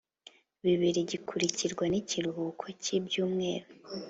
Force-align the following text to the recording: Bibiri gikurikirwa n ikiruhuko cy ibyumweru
Bibiri 0.63 0.99
gikurikirwa 1.11 1.83
n 1.91 1.93
ikiruhuko 2.01 2.65
cy 2.81 2.89
ibyumweru 2.97 3.67